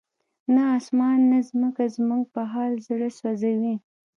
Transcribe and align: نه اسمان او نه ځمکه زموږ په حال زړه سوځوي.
نه 0.53 0.63
اسمان 0.77 1.17
او 1.25 1.29
نه 1.31 1.39
ځمکه 1.49 1.83
زموږ 1.95 2.23
په 2.33 2.41
حال 2.51 2.71
زړه 2.87 3.09
سوځوي. 3.19 3.75